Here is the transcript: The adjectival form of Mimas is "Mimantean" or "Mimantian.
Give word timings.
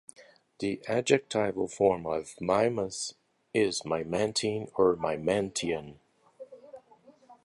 The 0.57 0.81
adjectival 0.87 1.67
form 1.67 2.07
of 2.07 2.33
Mimas 2.41 3.13
is 3.53 3.83
"Mimantean" 3.85 4.71
or 4.73 4.95
"Mimantian. 4.95 5.99